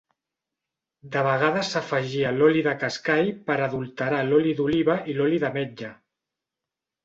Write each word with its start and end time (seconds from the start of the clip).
De 1.15 1.21
vegades 1.27 1.69
s'afegia 1.75 2.33
l'oli 2.39 2.65
de 2.69 2.75
cascall 2.85 3.31
per 3.51 3.59
adulterar 3.69 4.25
l'oli 4.33 4.57
d'oliva 4.63 4.99
i 5.15 5.19
l'oli 5.21 5.43
d'ametlla. 5.47 5.95